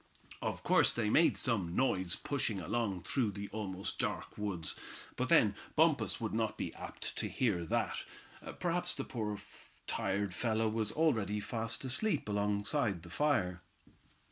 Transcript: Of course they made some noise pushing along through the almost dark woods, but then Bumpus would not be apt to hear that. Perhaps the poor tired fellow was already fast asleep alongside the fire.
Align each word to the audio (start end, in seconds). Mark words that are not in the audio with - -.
Of 0.41 0.63
course 0.63 0.95
they 0.95 1.11
made 1.11 1.37
some 1.37 1.75
noise 1.75 2.15
pushing 2.15 2.59
along 2.59 3.03
through 3.03 3.33
the 3.33 3.49
almost 3.49 3.99
dark 3.99 4.35
woods, 4.35 4.75
but 5.15 5.29
then 5.29 5.53
Bumpus 5.75 6.19
would 6.19 6.33
not 6.33 6.57
be 6.57 6.73
apt 6.73 7.15
to 7.17 7.27
hear 7.27 7.63
that. 7.65 8.03
Perhaps 8.59 8.95
the 8.95 9.03
poor 9.03 9.37
tired 9.85 10.33
fellow 10.33 10.67
was 10.69 10.91
already 10.91 11.39
fast 11.39 11.85
asleep 11.85 12.27
alongside 12.27 13.03
the 13.03 13.11
fire. 13.11 13.61